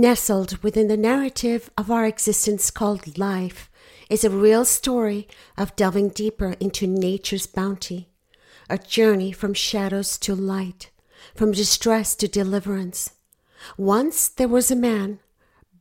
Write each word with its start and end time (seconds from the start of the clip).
Nestled 0.00 0.62
within 0.62 0.86
the 0.86 0.96
narrative 0.96 1.72
of 1.76 1.90
our 1.90 2.06
existence 2.06 2.70
called 2.70 3.18
life 3.18 3.68
is 4.08 4.22
a 4.22 4.30
real 4.30 4.64
story 4.64 5.26
of 5.56 5.74
delving 5.74 6.10
deeper 6.10 6.54
into 6.60 6.86
nature's 6.86 7.48
bounty, 7.48 8.08
a 8.70 8.78
journey 8.78 9.32
from 9.32 9.54
shadows 9.54 10.16
to 10.18 10.36
light, 10.36 10.92
from 11.34 11.50
distress 11.50 12.14
to 12.14 12.28
deliverance. 12.28 13.10
Once 13.76 14.28
there 14.28 14.46
was 14.46 14.70
a 14.70 14.76
man 14.76 15.18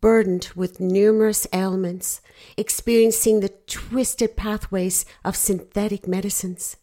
burdened 0.02 0.49
with 0.55 0.79
numerous 0.79 1.45
ailments, 1.54 2.20
experiencing 2.57 3.41
the 3.41 3.54
twisted 3.68 4.36
pathways 4.36 5.05
of 5.23 5.36
synthetic 5.36 6.07
medicines. 6.07 6.77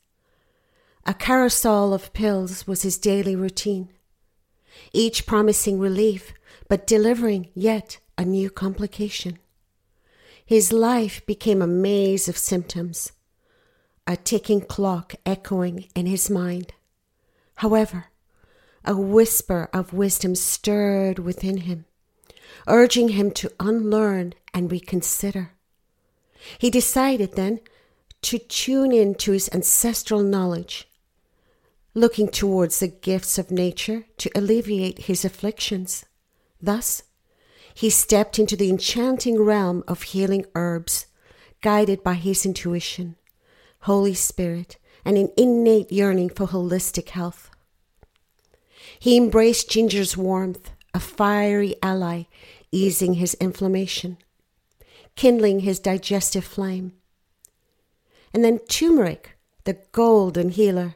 A 1.04 1.12
carousel 1.14 1.92
of 1.94 2.12
pills 2.12 2.68
was 2.68 2.82
his 2.82 2.96
daily 2.96 3.34
routine, 3.34 3.88
each 4.92 5.26
promising 5.26 5.80
relief, 5.80 6.32
but 6.68 6.86
delivering 6.86 7.48
yet 7.54 7.98
a 8.16 8.24
new 8.24 8.50
complication. 8.50 9.38
His 10.44 10.72
life 10.72 11.24
became 11.26 11.62
a 11.62 11.66
maze 11.66 12.28
of 12.28 12.36
symptoms, 12.36 13.12
a 14.06 14.16
ticking 14.16 14.60
clock 14.60 15.14
echoing 15.24 15.88
in 15.94 16.06
his 16.06 16.28
mind. 16.28 16.72
However, 17.56 18.06
a 18.84 18.96
whisper 18.96 19.70
of 19.72 19.92
wisdom 19.92 20.34
stirred 20.34 21.18
within 21.18 21.58
him 21.58 21.86
urging 22.66 23.10
him 23.10 23.30
to 23.30 23.52
unlearn 23.60 24.34
and 24.52 24.70
reconsider. 24.70 25.52
He 26.58 26.70
decided 26.70 27.32
then 27.32 27.60
to 28.22 28.38
tune 28.38 28.92
in 28.92 29.14
to 29.16 29.32
his 29.32 29.50
ancestral 29.52 30.22
knowledge, 30.22 30.88
looking 31.94 32.28
towards 32.28 32.80
the 32.80 32.88
gifts 32.88 33.38
of 33.38 33.50
nature 33.50 34.06
to 34.18 34.30
alleviate 34.34 35.00
his 35.00 35.24
afflictions. 35.24 36.04
Thus, 36.60 37.02
he 37.74 37.90
stepped 37.90 38.38
into 38.38 38.56
the 38.56 38.70
enchanting 38.70 39.40
realm 39.42 39.82
of 39.88 40.02
healing 40.02 40.46
herbs, 40.54 41.06
guided 41.60 42.02
by 42.02 42.14
his 42.14 42.46
intuition, 42.46 43.16
Holy 43.80 44.14
Spirit, 44.14 44.76
and 45.04 45.18
an 45.18 45.30
innate 45.36 45.90
yearning 45.90 46.30
for 46.30 46.46
holistic 46.46 47.10
health. 47.10 47.50
He 48.98 49.16
embraced 49.16 49.70
ginger's 49.70 50.16
warmth, 50.16 50.70
a 50.94 51.00
fiery 51.00 51.74
ally, 51.82 52.24
easing 52.70 53.14
his 53.14 53.34
inflammation, 53.34 54.18
kindling 55.16 55.60
his 55.60 55.80
digestive 55.80 56.44
flame. 56.44 56.92
And 58.32 58.44
then 58.44 58.58
turmeric, 58.60 59.36
the 59.64 59.78
golden 59.92 60.50
healer, 60.50 60.94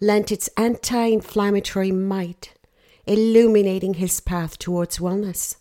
lent 0.00 0.32
its 0.32 0.48
anti 0.56 1.06
inflammatory 1.06 1.92
might, 1.92 2.54
illuminating 3.10 3.94
his 3.94 4.20
path 4.20 4.56
towards 4.56 4.98
wellness. 4.98 5.56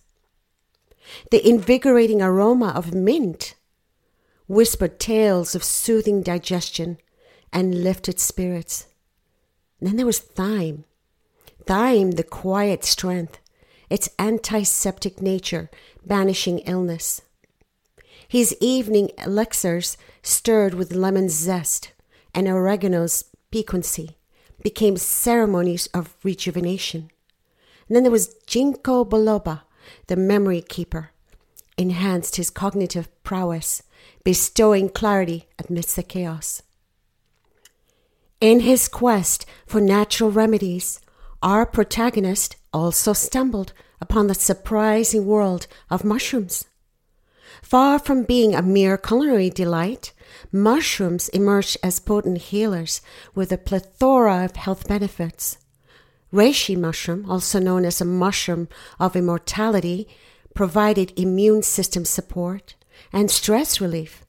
The 1.32 1.46
invigorating 1.48 2.22
aroma 2.22 2.70
of 2.76 2.94
mint 2.94 3.56
whispered 4.48 5.00
tales 5.00 5.56
of 5.56 5.64
soothing 5.64 6.22
digestion 6.22 7.00
and 7.52 7.84
lifted 7.84 8.20
spirits. 8.20 8.86
Then 9.82 9.96
there 9.96 10.06
was 10.06 10.20
thyme. 10.20 10.86
Thyme, 11.66 12.12
the 12.12 12.24
quiet 12.24 12.84
strength, 12.86 13.40
its 13.90 14.10
antiseptic 14.20 15.20
nature, 15.20 15.72
banishing 16.06 16.60
illness. 16.60 17.22
His 18.28 18.56
evening 18.62 19.10
elixirs, 19.18 19.98
stirred 20.22 20.76
with 20.76 20.94
lemon 20.94 21.30
zest 21.30 21.94
and 22.36 22.48
oregano's 22.48 23.24
piquancy, 23.50 24.18
became 24.62 24.98
ceremonies 24.98 25.88
of 25.96 26.16
rejuvenation. 26.24 27.10
And 27.90 27.96
then 27.96 28.04
there 28.04 28.12
was 28.12 28.36
Ginkgo 28.46 29.04
Biloba, 29.04 29.64
the 30.08 30.16
memory 30.16 30.62
keeper, 30.62 31.10
enhanced 31.76 32.36
his 32.36 32.52
cognitive 32.52 33.10
prowess, 33.24 33.82
bestowing 34.24 34.90
clarity 34.90 35.48
amidst 35.68 35.96
the 35.96 36.04
chaos. 36.04 36.62
In 38.40 38.62
his 38.62 38.88
quest 38.88 39.46
for 39.66 39.82
natural 39.82 40.32
remedies, 40.32 41.02
our 41.42 41.66
protagonist 41.66 42.56
also 42.72 43.12
stumbled 43.14 43.74
upon 44.00 44.28
the 44.28 44.36
surprising 44.36 45.26
world 45.26 45.68
of 45.90 46.04
mushrooms. 46.04 46.66
Far 47.64 47.98
from 48.00 48.24
being 48.24 48.54
a 48.54 48.62
mere 48.62 48.98
culinary 48.98 49.50
delight, 49.50 50.14
mushrooms 50.52 51.28
emerged 51.30 51.78
as 51.84 52.00
potent 52.00 52.38
healers 52.38 53.02
with 53.34 53.52
a 53.52 53.58
plethora 53.58 54.46
of 54.46 54.56
health 54.56 54.88
benefits. 54.88 55.58
Reishi 56.32 56.78
mushroom, 56.78 57.30
also 57.30 57.60
known 57.60 57.86
as 57.86 58.02
a 58.02 58.06
mushroom 58.06 58.68
of 59.00 59.16
immortality, 59.16 60.08
provided 60.54 61.18
immune 61.18 61.64
system 61.64 62.06
support 62.06 62.76
and 63.12 63.32
stress 63.32 63.82
relief, 63.82 64.26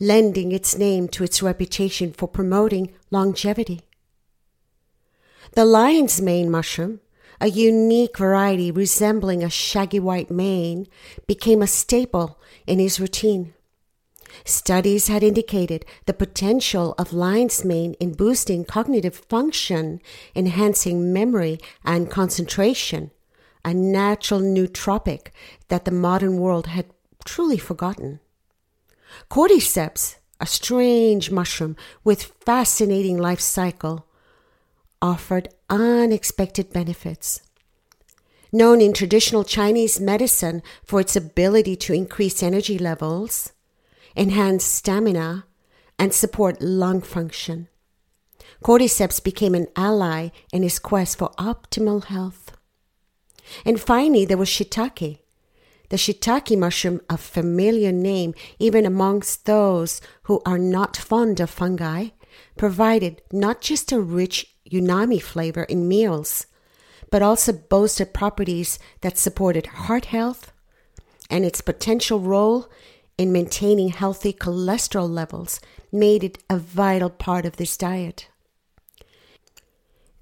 lending 0.00 0.52
its 0.52 0.76
name 0.76 1.08
to 1.08 1.24
its 1.24 1.42
reputation 1.42 2.12
for 2.12 2.28
promoting 2.28 2.92
longevity. 3.10 3.82
The 5.52 5.64
lion's 5.64 6.20
mane 6.20 6.50
mushroom, 6.50 7.00
a 7.40 7.48
unique 7.48 8.18
variety 8.18 8.70
resembling 8.70 9.44
a 9.44 9.50
shaggy 9.50 10.00
white 10.00 10.30
mane, 10.30 10.86
became 11.26 11.62
a 11.62 11.66
staple 11.66 12.38
in 12.66 12.78
his 12.78 12.98
routine. 12.98 13.54
Studies 14.44 15.08
had 15.08 15.22
indicated 15.22 15.84
the 16.06 16.14
potential 16.14 16.94
of 16.98 17.12
lion's 17.12 17.64
mane 17.64 17.94
in 17.94 18.12
boosting 18.12 18.64
cognitive 18.64 19.14
function, 19.14 20.00
enhancing 20.34 21.12
memory 21.12 21.58
and 21.84 22.10
concentration, 22.10 23.10
a 23.64 23.74
natural 23.74 24.40
nootropic 24.40 25.28
that 25.68 25.84
the 25.84 25.90
modern 25.90 26.38
world 26.38 26.68
had 26.68 26.86
truly 27.24 27.58
forgotten. 27.58 28.20
Cordyceps, 29.30 30.16
a 30.40 30.46
strange 30.46 31.30
mushroom 31.30 31.76
with 32.04 32.32
fascinating 32.44 33.16
life 33.16 33.40
cycle, 33.40 34.06
offered 35.02 35.48
unexpected 35.68 36.72
benefits. 36.72 37.40
Known 38.52 38.80
in 38.80 38.92
traditional 38.92 39.44
Chinese 39.44 39.98
medicine 40.00 40.62
for 40.84 41.00
its 41.00 41.16
ability 41.16 41.76
to 41.76 41.92
increase 41.92 42.42
energy 42.42 42.78
levels, 42.78 43.52
enhance 44.16 44.64
stamina, 44.64 45.46
and 45.98 46.12
support 46.12 46.60
lung 46.60 47.00
function. 47.00 47.68
Cordyceps 48.62 49.22
became 49.22 49.54
an 49.54 49.68
ally 49.76 50.30
in 50.52 50.62
his 50.62 50.78
quest 50.78 51.18
for 51.18 51.30
optimal 51.38 52.04
health. 52.04 52.56
And 53.64 53.80
finally, 53.80 54.24
there 54.24 54.36
was 54.36 54.48
shiitake, 54.48 55.20
the 55.88 55.96
shiitake 55.96 56.58
mushroom, 56.58 57.00
a 57.08 57.16
familiar 57.16 57.92
name 57.92 58.34
even 58.58 58.84
amongst 58.84 59.46
those 59.46 60.00
who 60.24 60.42
are 60.44 60.58
not 60.58 60.96
fond 60.96 61.38
of 61.40 61.50
fungi, 61.50 62.08
provided 62.56 63.22
not 63.32 63.60
just 63.60 63.92
a 63.92 64.00
rich 64.00 64.56
umami 64.72 65.22
flavor 65.22 65.62
in 65.64 65.86
meals, 65.88 66.46
but 67.10 67.22
also 67.22 67.52
boasted 67.52 68.12
properties 68.12 68.78
that 69.02 69.16
supported 69.16 69.66
heart 69.66 70.06
health 70.06 70.52
and 71.30 71.44
its 71.44 71.60
potential 71.60 72.20
role 72.20 72.68
in 73.18 73.32
maintaining 73.32 73.88
healthy 73.88 74.32
cholesterol 74.32 75.08
levels 75.08 75.60
made 75.90 76.22
it 76.22 76.38
a 76.50 76.58
vital 76.58 77.10
part 77.10 77.46
of 77.46 77.56
this 77.56 77.76
diet. 77.76 78.28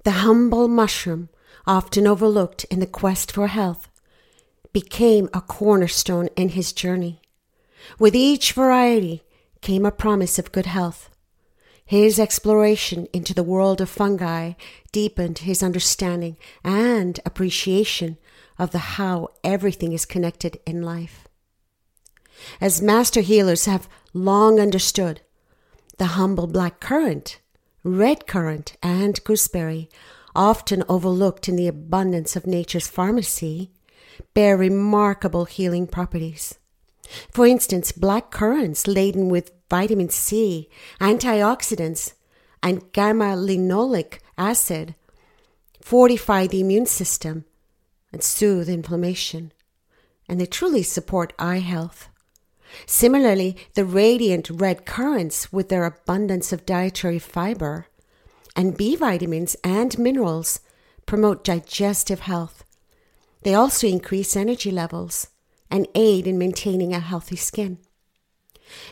The 0.03 0.21
humble 0.23 0.67
mushroom, 0.67 1.29
often 1.67 2.05
overlooked 2.05 2.63
in 2.65 2.79
the 2.79 2.85
quest 2.87 3.31
for 3.31 3.47
health, 3.47 3.89
became 4.71 5.29
a 5.33 5.41
cornerstone 5.41 6.27
in 6.35 6.49
his 6.49 6.73
journey. 6.73 7.21
With 7.97 8.15
each 8.15 8.53
variety 8.53 9.23
came 9.61 9.85
a 9.85 9.91
promise 9.91 10.37
of 10.37 10.51
good 10.51 10.67
health, 10.67 11.09
his 11.85 12.19
exploration 12.19 13.07
into 13.13 13.33
the 13.33 13.43
world 13.43 13.79
of 13.79 13.89
fungi 13.89 14.53
deepened 14.91 15.39
his 15.39 15.61
understanding 15.61 16.35
and 16.63 17.19
appreciation 17.25 18.17
of 18.57 18.71
the 18.71 18.95
how 18.97 19.29
everything 19.43 19.93
is 19.93 20.05
connected 20.05 20.59
in 20.65 20.81
life. 20.81 21.24
As 22.59 22.81
master 22.81 23.21
healers 23.21 23.65
have 23.65 23.89
long 24.13 24.59
understood, 24.59 25.21
the 25.97 26.15
humble 26.17 26.47
black 26.47 26.79
currant, 26.79 27.39
red 27.83 28.27
currant, 28.27 28.75
and 28.83 29.23
gooseberry, 29.23 29.89
often 30.35 30.83
overlooked 30.89 31.47
in 31.47 31.55
the 31.55 31.67
abundance 31.67 32.35
of 32.35 32.45
nature's 32.45 32.87
pharmacy, 32.87 33.71
bear 34.33 34.57
remarkable 34.57 35.45
healing 35.45 35.87
properties. 35.87 36.57
For 37.31 37.45
instance, 37.45 37.91
black 37.91 38.31
currants 38.31 38.87
laden 38.87 39.29
with 39.29 39.51
vitamin 39.69 40.09
C, 40.09 40.69
antioxidants, 40.99 42.13
and 42.61 42.91
gamma 42.91 43.35
linolic 43.35 44.19
acid 44.37 44.95
fortify 45.81 46.47
the 46.47 46.61
immune 46.61 46.87
system 46.87 47.45
and 48.11 48.23
soothe 48.23 48.69
inflammation, 48.69 49.51
and 50.27 50.41
they 50.41 50.45
truly 50.45 50.81
support 50.81 51.33
eye 51.37 51.59
health. 51.59 52.09
Similarly, 52.85 53.57
the 53.73 53.85
radiant 53.85 54.49
red 54.49 54.85
currants, 54.85 55.51
with 55.51 55.69
their 55.69 55.85
abundance 55.85 56.51
of 56.51 56.65
dietary 56.65 57.19
fiber 57.19 57.87
and 58.55 58.77
B 58.77 58.95
vitamins 58.95 59.55
and 59.63 59.97
minerals, 59.99 60.59
promote 61.05 61.43
digestive 61.43 62.21
health. 62.21 62.63
They 63.43 63.53
also 63.53 63.87
increase 63.87 64.35
energy 64.35 64.71
levels 64.71 65.27
and 65.69 65.87
aid 65.93 66.25
in 66.25 66.37
maintaining 66.37 66.93
a 66.93 66.99
healthy 66.99 67.35
skin. 67.35 67.79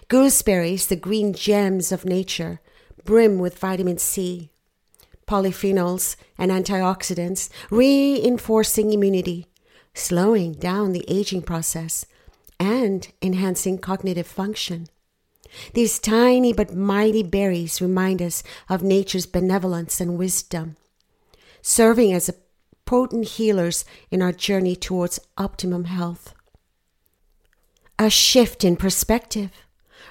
Gooseberries, 0.07 0.87
the 0.87 0.95
green 0.95 1.33
gems 1.33 1.91
of 1.91 2.05
nature, 2.05 2.61
brim 3.03 3.39
with 3.39 3.57
vitamin 3.57 3.97
C, 3.97 4.51
polyphenols, 5.27 6.15
and 6.37 6.51
antioxidants, 6.51 7.49
reinforcing 7.71 8.93
immunity, 8.93 9.47
slowing 9.93 10.53
down 10.53 10.91
the 10.91 11.05
aging 11.07 11.41
process, 11.41 12.05
and 12.59 13.11
enhancing 13.21 13.77
cognitive 13.77 14.27
function. 14.27 14.87
These 15.73 15.99
tiny 15.99 16.53
but 16.53 16.73
mighty 16.73 17.23
berries 17.23 17.81
remind 17.81 18.21
us 18.21 18.43
of 18.69 18.83
nature's 18.83 19.25
benevolence 19.25 20.01
and 20.01 20.17
wisdom, 20.17 20.77
serving 21.61 22.13
as 22.13 22.31
potent 22.85 23.27
healers 23.27 23.85
in 24.11 24.21
our 24.21 24.31
journey 24.31 24.75
towards 24.75 25.19
optimum 25.37 25.85
health. 25.85 26.33
A 27.99 28.09
shift 28.09 28.63
in 28.63 28.75
perspective, 28.75 29.51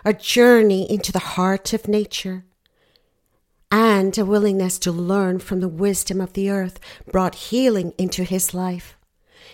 a 0.05 0.13
journey 0.13 0.91
into 0.91 1.13
the 1.13 1.19
heart 1.19 1.73
of 1.73 1.89
nature, 1.89 2.45
and 3.71 4.17
a 4.17 4.25
willingness 4.25 4.79
to 4.79 4.93
learn 4.93 5.39
from 5.39 5.61
the 5.61 5.69
wisdom 5.69 6.21
of 6.21 6.35
the 6.35 6.51
earth 6.51 6.79
brought 7.11 7.35
healing 7.35 7.93
into 7.99 8.23
his 8.23 8.55
life. 8.55 8.97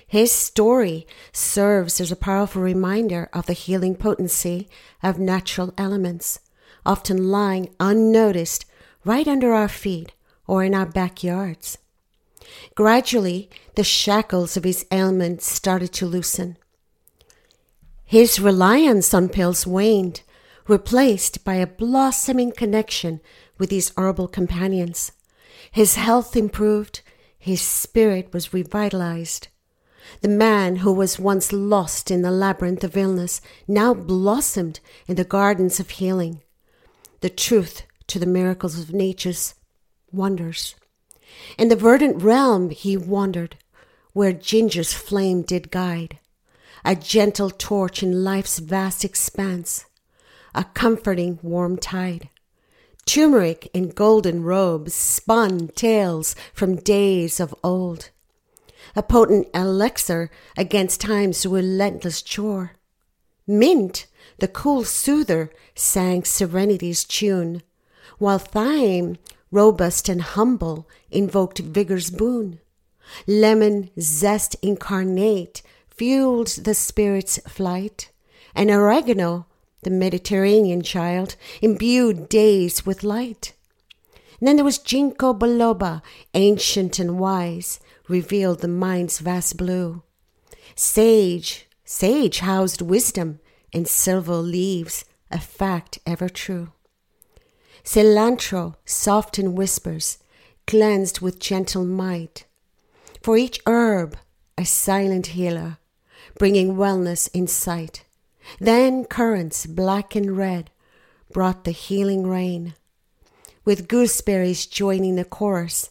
His 0.08 0.32
story 0.32 1.06
serves 1.32 2.00
as 2.00 2.10
a 2.10 2.16
powerful 2.16 2.62
reminder 2.62 3.28
of 3.34 3.44
the 3.44 3.52
healing 3.52 3.94
potency 3.94 4.66
of 5.02 5.19
natural 5.19 5.75
elements, 5.76 6.40
often 6.87 7.28
lying 7.31 7.69
unnoticed 7.78 8.64
right 9.05 9.28
under 9.28 9.52
our 9.52 9.69
feet 9.69 10.12
or 10.46 10.64
in 10.64 10.75
our 10.75 10.87
backyards. 10.87 11.76
Gradually, 12.75 13.50
the 13.75 13.84
shackles 13.84 14.56
of 14.56 14.64
his 14.64 14.87
ailment 14.90 15.43
started 15.43 15.93
to 15.93 16.06
loosen. 16.06 16.56
His 18.06 18.40
reliance 18.40 19.12
on 19.12 19.28
pills 19.28 19.66
waned, 19.66 20.22
replaced 20.66 21.44
by 21.44 21.56
a 21.56 21.66
blossoming 21.66 22.52
connection 22.52 23.20
with 23.58 23.70
his 23.70 23.93
herbal 23.99 24.28
companions. 24.28 25.12
His 25.70 25.96
health 25.96 26.34
improved, 26.34 27.02
his 27.38 27.60
spirit 27.60 28.32
was 28.32 28.55
revitalized. 28.55 29.49
The 30.20 30.28
man 30.28 30.76
who 30.76 30.93
was 30.93 31.19
once 31.19 31.52
lost 31.52 32.10
in 32.10 32.22
the 32.22 32.31
labyrinth 32.31 32.84
of 32.84 32.96
illness 32.96 33.40
now 33.66 33.94
blossomed 33.94 34.81
in 35.06 35.16
the 35.16 35.25
gardens 35.25 35.78
of 35.81 35.90
healing. 35.90 36.43
The 37.20 37.31
truth 37.31 37.82
to 38.08 38.19
the 38.19 38.26
miracles 38.26 38.78
of 38.78 38.93
nature's 38.93 39.55
wonders. 40.10 40.75
In 41.56 41.69
the 41.69 41.76
verdant 41.76 42.22
realm 42.22 42.70
he 42.70 42.96
wandered, 42.96 43.56
where 44.12 44.32
ginger's 44.32 44.93
flame 44.93 45.43
did 45.43 45.70
guide, 45.70 46.19
a 46.84 46.96
gentle 46.96 47.50
torch 47.50 48.02
in 48.02 48.25
life's 48.25 48.58
vast 48.58 49.05
expanse, 49.05 49.84
a 50.55 50.64
comforting 50.64 51.38
warm 51.43 51.76
tide. 51.76 52.28
Turmeric 53.05 53.70
in 53.72 53.90
golden 53.90 54.43
robes 54.43 54.94
spun 54.94 55.69
tales 55.69 56.34
from 56.52 56.76
days 56.76 57.40
of 57.40 57.55
old, 57.62 58.10
a 58.99 59.03
potent 59.05 59.47
elixir 59.55 60.29
against 60.56 61.00
time's 61.00 61.47
relentless 61.47 62.21
chore. 62.21 62.73
Mint, 63.47 64.09
the 64.39 64.49
cool 64.49 64.83
soother, 64.83 65.53
sang 65.77 66.25
serenity's 66.25 67.05
tune, 67.05 67.62
while 68.19 68.41
thyme 68.41 69.17
robust 69.53 70.09
and 70.09 70.21
humble, 70.21 70.89
invoked 71.12 71.61
vigor's 71.61 72.11
boon. 72.11 72.59
Lemon 73.25 73.89
zest 74.00 74.56
incarnate 74.62 75.62
fueled 75.89 76.49
the 76.49 76.75
spirit's 76.75 77.39
flight, 77.47 78.11
and 78.53 78.69
oregano, 78.69 79.47
the 79.83 79.91
Mediterranean 79.91 80.83
child, 80.83 81.37
imbued 81.62 82.29
days 82.29 82.85
with 82.85 83.05
light. 83.05 83.53
Then 84.40 84.56
there 84.56 84.64
was 84.64 84.79
Ginkgo 84.79 85.37
biloba, 85.38 86.02
ancient 86.35 86.99
and 86.99 87.19
wise, 87.19 87.81
revealed 88.08 88.61
the 88.61 88.69
mind's 88.69 89.19
vast 89.19 89.56
blue. 89.56 90.02
Sage, 90.75 91.67
sage 91.85 92.38
housed 92.38 92.81
wisdom 92.81 93.40
in 93.73 93.85
silver 93.85 94.37
leaves, 94.37 95.05
a 95.31 95.40
fact 95.40 95.99
ever 96.06 96.29
true. 96.29 96.73
Cilantro, 97.85 98.76
soft 98.85 99.38
in 99.38 99.55
whispers, 99.55 100.19
cleansed 100.67 101.20
with 101.20 101.41
gentle 101.41 101.84
might. 101.84 102.44
For 103.23 103.37
each 103.37 103.61
herb, 103.67 104.17
a 104.56 104.64
silent 104.64 105.29
healer, 105.29 105.79
bringing 106.38 106.76
wellness 106.76 107.29
in 107.32 107.46
sight. 107.46 108.05
Then 108.61 109.05
currants, 109.05 109.67
black 109.67 110.14
and 110.14 110.37
red, 110.37 110.70
brought 111.32 111.64
the 111.64 111.73
healing 111.73 112.26
rain, 112.26 112.75
with 113.69 113.87
gooseberries 113.87 114.65
joining 114.65 115.17
the 115.17 115.25
chorus 115.26 115.91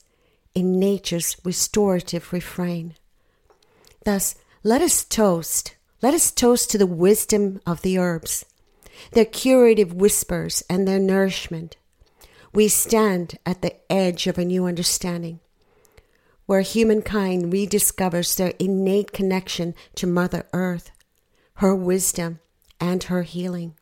in 0.55 0.79
nature's 0.79 1.37
restorative 1.43 2.33
refrain. 2.33 2.95
Thus, 4.03 4.33
let 4.63 4.81
us 4.81 5.05
toast, 5.05 5.75
let 6.01 6.15
us 6.15 6.31
toast 6.31 6.71
to 6.71 6.79
the 6.79 6.87
wisdom 6.87 7.61
of 7.67 7.83
the 7.83 7.99
herbs, 7.99 8.45
their 9.11 9.25
curative 9.25 9.93
whispers 9.93 10.63
and 10.67 10.87
their 10.87 10.97
nourishment, 10.97 11.77
we 12.51 12.67
stand 12.67 13.37
at 13.45 13.61
the 13.61 13.75
edge 13.91 14.25
of 14.25 14.39
a 14.39 14.45
new 14.45 14.65
understanding 14.65 15.39
where 16.47 16.61
humankind 16.61 17.53
rediscovers 17.53 18.37
their 18.37 18.53
innate 18.57 19.13
connection 19.13 19.75
to 19.93 20.07
Mother 20.07 20.47
Earth, 20.51 20.89
her 21.57 21.75
wisdom, 21.75 22.39
and 22.79 23.03
her 23.03 23.21
healing. 23.21 23.75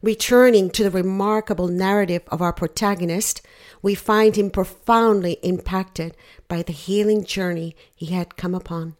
Returning 0.00 0.70
to 0.70 0.84
the 0.84 0.90
remarkable 0.90 1.66
narrative 1.66 2.22
of 2.28 2.40
our 2.40 2.52
protagonist, 2.52 3.42
we 3.82 3.94
find 3.94 4.36
him 4.36 4.50
profoundly 4.50 5.38
impacted 5.42 6.16
by 6.46 6.62
the 6.62 6.72
healing 6.72 7.24
journey 7.24 7.74
he 7.94 8.06
had 8.06 8.36
come 8.36 8.54
upon. 8.54 8.96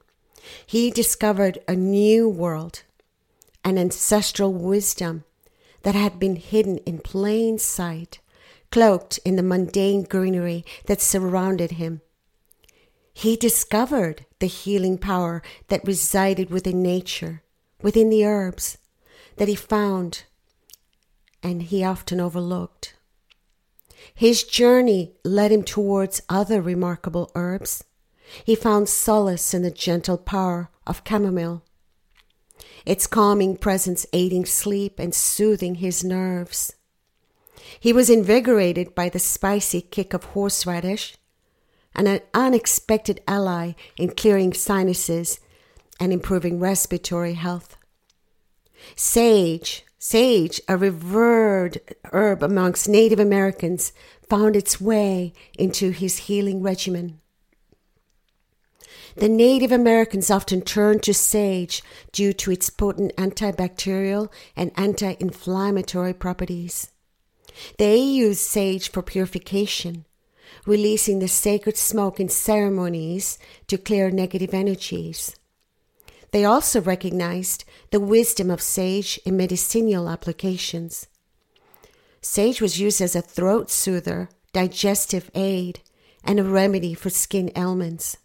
He 0.66 0.90
discovered 0.90 1.58
a 1.68 1.76
new 1.76 2.28
world, 2.28 2.82
an 3.64 3.78
ancestral 3.78 4.52
wisdom 4.52 5.24
that 5.82 5.94
had 5.94 6.18
been 6.18 6.36
hidden 6.36 6.78
in 6.78 6.98
plain 6.98 7.58
sight, 7.58 8.18
cloaked 8.72 9.18
in 9.24 9.36
the 9.36 9.42
mundane 9.42 10.02
greenery 10.02 10.64
that 10.86 11.00
surrounded 11.00 11.72
him. 11.72 12.00
He 13.12 13.36
discovered 13.36 14.26
the 14.38 14.46
healing 14.46 14.98
power 14.98 15.42
that 15.68 15.86
resided 15.86 16.50
within 16.50 16.82
nature, 16.82 17.42
within 17.82 18.10
the 18.10 18.24
herbs, 18.24 18.78
that 19.36 19.48
he 19.48 19.54
found 19.54 20.24
and 21.42 21.62
he 21.62 21.84
often 21.84 22.20
overlooked. 22.20 22.94
His 24.14 24.44
journey 24.44 25.12
led 25.24 25.52
him 25.52 25.62
towards 25.62 26.22
other 26.28 26.60
remarkable 26.60 27.30
herbs. 27.34 27.84
He 28.44 28.54
found 28.54 28.88
solace 28.88 29.54
in 29.54 29.62
the 29.62 29.70
gentle 29.70 30.18
power 30.18 30.70
of 30.86 31.02
chamomile, 31.06 31.64
its 32.84 33.06
calming 33.06 33.56
presence 33.56 34.06
aiding 34.12 34.44
sleep 34.44 34.98
and 34.98 35.14
soothing 35.14 35.76
his 35.76 36.04
nerves. 36.04 36.74
He 37.80 37.92
was 37.92 38.10
invigorated 38.10 38.94
by 38.94 39.08
the 39.08 39.18
spicy 39.18 39.80
kick 39.80 40.14
of 40.14 40.24
horseradish, 40.24 41.16
and 41.94 42.06
an 42.06 42.20
unexpected 42.34 43.20
ally 43.26 43.72
in 43.96 44.10
clearing 44.10 44.52
sinuses 44.52 45.40
and 45.98 46.12
improving 46.12 46.60
respiratory 46.60 47.34
health. 47.34 47.76
Sage, 48.94 49.84
sage, 49.98 50.60
a 50.68 50.76
revered 50.76 51.80
herb 52.12 52.42
amongst 52.42 52.88
Native 52.88 53.18
Americans, 53.18 53.92
found 54.28 54.56
its 54.56 54.80
way 54.80 55.32
into 55.58 55.90
his 55.90 56.18
healing 56.18 56.62
regimen. 56.62 57.20
The 59.16 59.28
Native 59.28 59.72
Americans 59.72 60.30
often 60.30 60.62
turned 60.62 61.02
to 61.02 61.14
sage 61.14 61.82
due 62.12 62.32
to 62.34 62.52
its 62.52 62.70
potent 62.70 63.16
antibacterial 63.16 64.30
and 64.54 64.70
anti 64.76 65.16
inflammatory 65.18 66.14
properties. 66.14 66.90
They 67.78 67.96
used 67.96 68.40
sage 68.40 68.90
for 68.90 69.02
purification, 69.02 70.04
releasing 70.66 71.18
the 71.18 71.26
sacred 71.26 71.76
smoke 71.76 72.20
in 72.20 72.28
ceremonies 72.28 73.38
to 73.66 73.76
clear 73.76 74.10
negative 74.10 74.54
energies. 74.54 75.34
They 76.30 76.44
also 76.44 76.80
recognized 76.80 77.64
the 77.90 78.00
wisdom 78.00 78.50
of 78.50 78.60
sage 78.60 79.18
in 79.24 79.36
medicinal 79.36 80.08
applications. 80.08 81.06
Sage 82.20 82.60
was 82.60 82.80
used 82.80 83.00
as 83.00 83.16
a 83.16 83.22
throat 83.22 83.70
soother, 83.70 84.28
digestive 84.52 85.30
aid, 85.34 85.80
and 86.24 86.38
a 86.38 86.44
remedy 86.44 86.94
for 86.94 87.10
skin 87.10 87.50
ailments. 87.56 88.16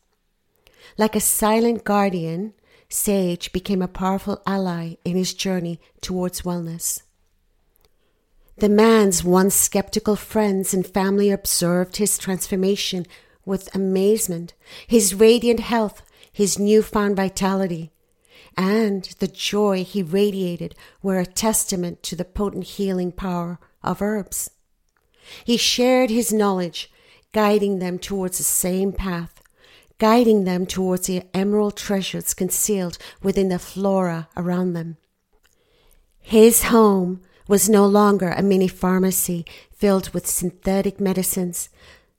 Like 0.97 1.15
a 1.15 1.21
silent 1.21 1.83
guardian, 1.83 2.53
Sage 2.89 3.51
became 3.51 3.81
a 3.81 3.87
powerful 3.87 4.41
ally 4.45 4.95
in 5.03 5.15
his 5.15 5.33
journey 5.33 5.79
towards 6.01 6.43
wellness. 6.43 7.01
The 8.57 8.69
man's 8.69 9.23
once 9.23 9.55
skeptical 9.55 10.15
friends 10.15 10.73
and 10.73 10.85
family 10.85 11.31
observed 11.31 11.97
his 11.97 12.19
transformation 12.19 13.07
with 13.45 13.73
amazement, 13.73 14.53
his 14.85 15.15
radiant 15.15 15.59
health, 15.59 16.03
his 16.33 16.57
newfound 16.57 17.15
vitality, 17.15 17.91
and 18.57 19.03
the 19.19 19.27
joy 19.27 19.83
he 19.83 20.03
radiated 20.03 20.75
were 21.01 21.19
a 21.19 21.25
testament 21.25 22.01
to 22.03 22.15
the 22.15 22.25
potent 22.25 22.65
healing 22.65 23.11
power 23.11 23.59
of 23.83 24.01
herbs. 24.01 24.49
He 25.45 25.57
shared 25.57 26.09
his 26.09 26.33
knowledge, 26.33 26.91
guiding 27.31 27.79
them 27.79 27.99
towards 27.99 28.39
the 28.39 28.43
same 28.43 28.91
path, 28.91 29.41
guiding 29.99 30.43
them 30.43 30.65
towards 30.65 31.07
the 31.07 31.23
emerald 31.33 31.77
treasures 31.77 32.33
concealed 32.33 32.97
within 33.21 33.49
the 33.49 33.59
flora 33.59 34.27
around 34.35 34.73
them. 34.73 34.97
His 36.19 36.63
home 36.63 37.21
was 37.47 37.69
no 37.69 37.85
longer 37.85 38.29
a 38.29 38.41
mini 38.41 38.67
pharmacy 38.67 39.45
filled 39.71 40.09
with 40.13 40.27
synthetic 40.27 40.99
medicines, 40.99 41.69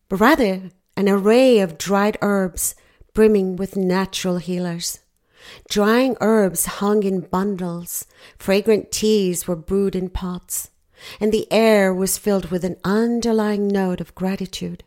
but 0.08 0.20
rather 0.20 0.70
an 0.96 1.08
array 1.08 1.58
of 1.58 1.78
dried 1.78 2.16
herbs 2.22 2.74
brimming 3.14 3.54
with 3.56 3.76
natural 3.76 4.38
healers. 4.38 4.98
Drying 5.68 6.16
herbs 6.20 6.66
hung 6.66 7.04
in 7.04 7.20
bundles, 7.20 8.06
fragrant 8.38 8.90
teas 8.90 9.46
were 9.46 9.56
brewed 9.56 9.94
in 9.94 10.10
pots, 10.10 10.70
and 11.20 11.32
the 11.32 11.50
air 11.52 11.94
was 11.94 12.18
filled 12.18 12.50
with 12.50 12.64
an 12.64 12.76
underlying 12.82 13.68
note 13.68 14.00
of 14.00 14.14
gratitude. 14.14 14.82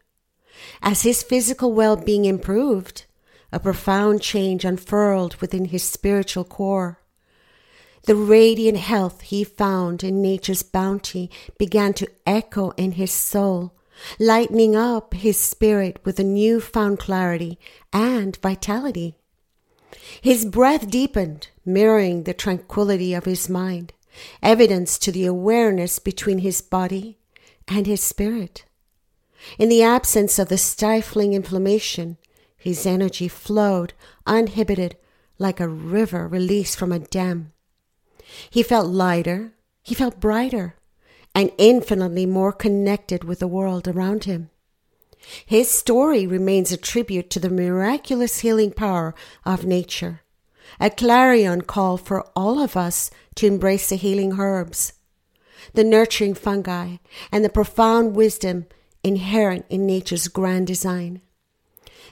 As 0.82 1.04
his 1.04 1.24
physical 1.24 1.72
well 1.72 1.96
being 1.96 2.26
improved, 2.26 3.06
a 3.52 3.60
profound 3.60 4.22
change 4.22 4.66
unfurled 4.66 5.36
within 5.38 5.66
his 5.66 5.84
spiritual 5.84 6.44
core. 6.44 7.00
The 8.04 8.16
radiant 8.16 8.78
health 8.78 9.22
he 9.22 9.44
found 9.44 10.04
in 10.04 10.22
nature's 10.22 10.64
bounty 10.64 11.30
began 11.58 11.94
to 11.94 12.08
echo 12.26 12.72
in 12.72 12.94
his 12.94 13.12
soul, 13.12 13.74
lightening 14.20 14.76
up 14.76 15.14
his 15.14 15.38
spirit 15.38 16.00
with 16.04 16.20
a 16.20 16.24
new-found 16.24 17.00
clarity 17.00 17.60
and 17.92 18.38
vitality. 18.38 19.18
His 20.22 20.46
breath 20.46 20.90
deepened, 20.90 21.50
mirroring 21.66 22.24
the 22.24 22.34
tranquility 22.34 23.14
of 23.14 23.26
his 23.26 23.50
mind, 23.50 23.94
evidence 24.42 24.98
to 25.00 25.12
the 25.12 25.26
awareness 25.26 26.00
between 26.00 26.40
his 26.40 26.62
body 26.62 27.18
and 27.68 27.86
his 27.86 28.02
spirit. 28.02 28.66
In 29.58 29.70
the 29.70 29.84
absence 29.84 30.40
of 30.40 30.50
the 30.50 30.58
stifling 30.58 31.34
inflammation, 31.34 32.18
his 32.58 32.86
energy 32.86 33.28
flowed 33.28 33.94
uninhibited 34.26 34.98
like 35.38 35.60
a 35.60 35.68
river 35.68 36.28
released 36.28 36.78
from 36.78 36.92
a 36.92 37.00
dam. 37.00 37.54
He 38.50 38.64
felt 38.64 38.88
lighter, 38.88 39.54
he 39.84 39.96
felt 39.96 40.20
brighter, 40.20 40.76
and 41.38 41.52
infinitely 41.60 42.26
more 42.26 42.52
connected 42.52 43.24
with 43.24 43.38
the 43.38 43.48
world 43.48 43.88
around 43.88 44.24
him. 44.24 44.50
His 45.46 45.70
story 45.70 46.26
remains 46.26 46.72
a 46.72 46.78
tribute 46.78 47.30
to 47.30 47.40
the 47.40 47.52
miraculous 47.52 48.40
healing 48.40 48.72
power 48.72 49.14
of 49.46 49.64
nature, 49.64 50.22
a 50.80 50.90
clarion 50.90 51.62
call 51.62 51.96
for 51.96 52.24
all 52.36 52.60
of 52.60 52.76
us 52.76 53.12
to 53.36 53.46
embrace 53.46 53.90
the 53.90 53.98
healing 53.98 54.40
herbs, 54.40 54.94
the 55.76 55.84
nurturing 55.84 56.34
fungi, 56.34 56.96
and 57.32 57.46
the 57.46 57.50
profound 57.50 58.16
wisdom 58.16 58.66
inherent 59.04 59.64
in 59.70 59.86
nature's 59.86 60.28
grand 60.28 60.66
design. 60.66 61.22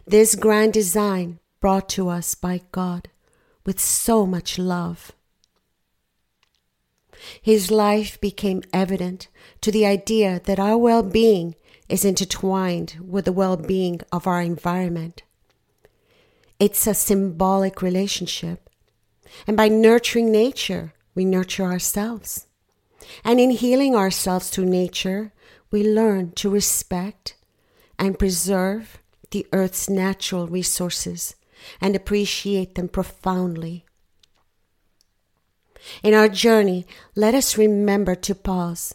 This 0.05 0.35
grand 0.35 0.73
design 0.73 1.39
brought 1.59 1.89
to 1.89 2.09
us 2.09 2.35
by 2.35 2.61
God 2.71 3.09
with 3.65 3.79
so 3.79 4.27
much 4.27 4.59
love. 4.59 5.13
His 7.41 7.71
life 7.71 8.19
became 8.19 8.63
evident 8.73 9.27
to 9.61 9.71
the 9.71 9.85
idea 9.85 10.41
that 10.45 10.59
our 10.59 10.77
well 10.77 11.03
being 11.03 11.55
is 11.87 12.05
intertwined 12.05 12.97
with 13.01 13.25
the 13.25 13.31
well 13.31 13.57
being 13.57 14.01
of 14.11 14.27
our 14.27 14.41
environment. 14.41 15.23
It's 16.59 16.87
a 16.87 16.93
symbolic 16.93 17.81
relationship. 17.81 18.69
And 19.47 19.57
by 19.57 19.67
nurturing 19.67 20.31
nature, 20.31 20.93
we 21.13 21.25
nurture 21.25 21.63
ourselves. 21.63 22.47
And 23.23 23.39
in 23.39 23.51
healing 23.51 23.95
ourselves 23.95 24.49
through 24.49 24.65
nature, 24.65 25.31
we 25.71 25.83
learn 25.83 26.31
to 26.33 26.49
respect 26.49 27.35
and 27.99 28.19
preserve 28.19 28.99
the 29.31 29.45
earth's 29.51 29.89
natural 29.89 30.47
resources 30.47 31.35
and 31.81 31.95
appreciate 31.95 32.75
them 32.75 32.87
profoundly. 32.87 33.85
In 36.03 36.13
our 36.13 36.29
journey, 36.29 36.85
let 37.15 37.33
us 37.33 37.57
remember 37.57 38.15
to 38.15 38.35
pause 38.35 38.93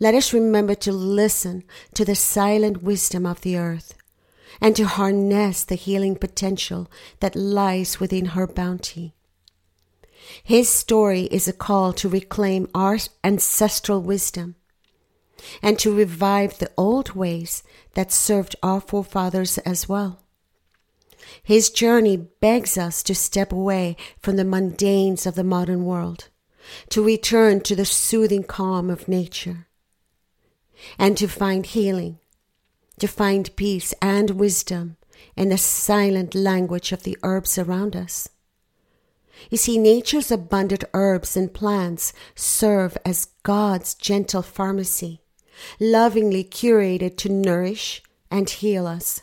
let 0.00 0.14
us 0.14 0.32
remember 0.32 0.74
to 0.74 0.92
listen 0.92 1.64
to 1.94 2.04
the 2.04 2.14
silent 2.14 2.82
wisdom 2.82 3.24
of 3.24 3.40
the 3.42 3.56
earth 3.56 3.94
and 4.60 4.74
to 4.76 4.84
harness 4.84 5.64
the 5.64 5.76
healing 5.76 6.16
potential 6.16 6.90
that 7.20 7.36
lies 7.36 8.00
within 8.00 8.26
her 8.26 8.46
bounty. 8.46 9.14
His 10.42 10.68
story 10.68 11.22
is 11.30 11.46
a 11.46 11.52
call 11.52 11.92
to 11.94 12.08
reclaim 12.08 12.68
our 12.74 12.98
ancestral 13.22 14.00
wisdom 14.00 14.56
and 15.62 15.78
to 15.78 15.94
revive 15.94 16.58
the 16.58 16.70
old 16.76 17.14
ways 17.14 17.62
that 17.94 18.12
served 18.12 18.56
our 18.62 18.80
forefathers 18.80 19.58
as 19.58 19.88
well. 19.88 20.23
His 21.42 21.70
journey 21.70 22.16
begs 22.16 22.76
us 22.78 23.02
to 23.04 23.14
step 23.14 23.52
away 23.52 23.96
from 24.18 24.36
the 24.36 24.44
mundanes 24.44 25.26
of 25.26 25.34
the 25.34 25.44
modern 25.44 25.84
world, 25.84 26.28
to 26.90 27.04
return 27.04 27.60
to 27.62 27.76
the 27.76 27.84
soothing 27.84 28.44
calm 28.44 28.90
of 28.90 29.08
nature, 29.08 29.68
and 30.98 31.16
to 31.18 31.28
find 31.28 31.66
healing, 31.66 32.18
to 32.98 33.06
find 33.06 33.54
peace 33.56 33.92
and 34.00 34.30
wisdom 34.30 34.96
in 35.36 35.48
the 35.48 35.58
silent 35.58 36.34
language 36.34 36.92
of 36.92 37.02
the 37.02 37.16
herbs 37.22 37.58
around 37.58 37.96
us. 37.96 38.28
You 39.50 39.58
see, 39.58 39.78
nature's 39.78 40.30
abundant 40.30 40.84
herbs 40.94 41.36
and 41.36 41.52
plants 41.52 42.12
serve 42.34 42.96
as 43.04 43.28
God's 43.42 43.94
gentle 43.94 44.42
pharmacy, 44.42 45.22
lovingly 45.80 46.44
curated 46.44 47.16
to 47.18 47.28
nourish 47.28 48.02
and 48.30 48.48
heal 48.48 48.86
us. 48.86 49.22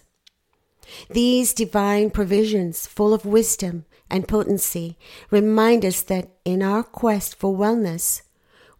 These 1.10 1.54
divine 1.54 2.10
provisions, 2.10 2.88
full 2.88 3.14
of 3.14 3.26
wisdom 3.26 3.86
and 4.10 4.28
potency, 4.28 4.98
remind 5.30 5.86
us 5.86 6.02
that 6.04 6.30
in 6.46 6.62
our 6.62 6.84
quest 6.84 7.36
for 7.36 7.56
wellness, 7.56 8.22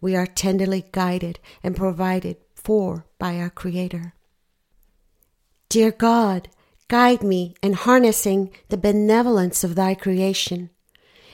we 0.02 0.16
are 0.16 0.26
tenderly 0.26 0.86
guided 0.92 1.40
and 1.64 1.76
provided 1.76 2.38
for 2.56 3.06
by 3.20 3.38
our 3.38 3.50
Creator. 3.50 4.14
Dear 5.70 5.92
God, 5.92 6.50
guide 6.88 7.24
me 7.24 7.56
in 7.62 7.74
harnessing 7.74 8.52
the 8.70 8.78
benevolence 8.78 9.64
of 9.64 9.76
Thy 9.76 9.94
creation. 9.96 10.70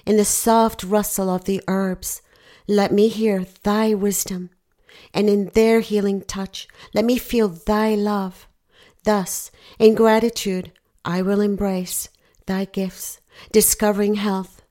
In 0.05 0.17
the 0.17 0.25
soft 0.25 0.83
rustle 0.83 1.29
of 1.29 1.45
the 1.45 1.61
herbs, 1.67 2.21
let 2.67 2.91
me 2.91 3.07
hear 3.07 3.45
Thy 3.63 3.93
wisdom, 3.93 4.51
and 5.13 5.29
in 5.29 5.49
their 5.55 5.79
healing 5.79 6.21
touch, 6.21 6.67
let 6.93 7.05
me 7.05 7.17
feel 7.17 7.47
Thy 7.47 7.95
love. 7.95 8.47
Thus, 9.07 9.51
in 9.79 9.95
gratitude, 9.95 10.73
I 11.05 11.21
will 11.21 11.39
embrace 11.39 12.09
Thy 12.45 12.65
gifts, 12.65 13.21
discovering 13.53 14.15
health, 14.15 14.63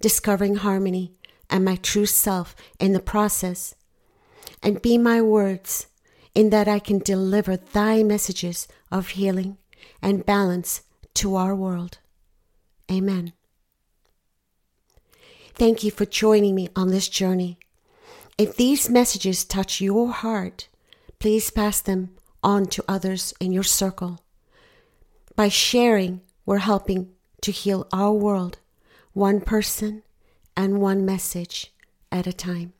discovering 0.00 0.54
harmony, 0.54 1.12
and 1.50 1.66
my 1.66 1.76
true 1.76 2.06
self 2.06 2.56
in 2.80 2.94
the 2.94 3.08
process. 3.12 3.74
And 4.62 4.80
be 4.80 4.96
my 4.96 5.20
words 5.20 5.88
in 6.34 6.48
that 6.48 6.66
I 6.66 6.78
can 6.78 6.98
deliver 6.98 7.58
thy 7.58 8.02
messages 8.02 8.66
of 8.90 9.08
healing 9.08 9.58
and 10.00 10.24
balance 10.24 10.80
to 11.16 11.36
our 11.36 11.54
world. 11.54 11.98
Amen. 12.90 13.34
Thank 15.54 15.84
you 15.84 15.90
for 15.90 16.06
joining 16.06 16.54
me 16.54 16.70
on 16.74 16.88
this 16.88 17.10
journey. 17.10 17.58
If 18.38 18.56
these 18.56 18.88
messages 18.88 19.44
touch 19.44 19.82
your 19.82 20.10
heart, 20.10 20.68
please 21.18 21.50
pass 21.50 21.82
them 21.82 22.16
on 22.44 22.66
to 22.66 22.84
others 22.86 23.34
in 23.40 23.52
your 23.52 23.64
circle. 23.64 24.20
By 25.34 25.48
sharing, 25.48 26.20
we're 26.46 26.58
helping 26.58 27.10
to 27.40 27.50
heal 27.50 27.88
our 27.92 28.12
world, 28.12 28.58
one 29.12 29.40
person 29.40 30.02
and 30.56 30.80
one 30.80 31.04
message 31.04 31.72
at 32.12 32.26
a 32.28 32.32
time. 32.32 32.74